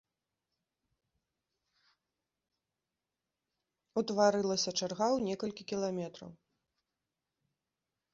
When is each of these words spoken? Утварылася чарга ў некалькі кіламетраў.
Утварылася 4.03 4.73
чарга 4.73 5.05
ў 5.17 5.19
некалькі 5.29 5.63
кіламетраў. 5.73 6.29